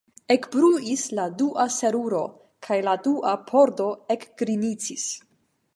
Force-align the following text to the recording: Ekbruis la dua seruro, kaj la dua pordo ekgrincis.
Ekbruis 0.35 1.03
la 1.19 1.25
dua 1.41 1.67
seruro, 1.75 2.23
kaj 2.69 2.81
la 2.89 2.97
dua 3.09 3.35
pordo 3.53 3.91
ekgrincis. 4.17 5.07